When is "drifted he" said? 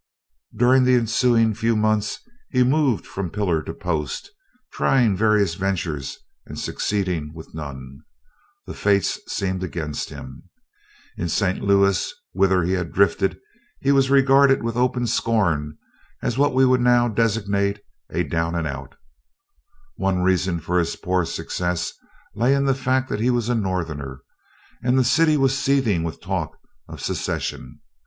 12.93-13.91